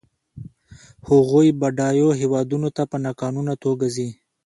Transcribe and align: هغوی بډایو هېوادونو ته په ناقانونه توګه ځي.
هغوی 1.09 1.47
بډایو 1.59 2.09
هېوادونو 2.21 2.69
ته 2.75 2.83
په 2.91 2.97
ناقانونه 3.05 3.53
توګه 3.63 3.85
ځي. 3.95 4.09